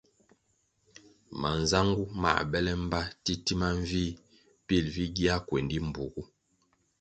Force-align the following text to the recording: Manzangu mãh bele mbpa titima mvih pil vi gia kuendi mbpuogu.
Manzangu 1.41 2.03
mãh 2.21 2.41
bele 2.51 2.71
mbpa 2.81 3.01
titima 3.23 3.67
mvih 3.77 4.11
pil 4.65 4.85
vi 4.95 5.05
gia 5.15 5.35
kuendi 5.47 5.77
mbpuogu. 5.87 6.23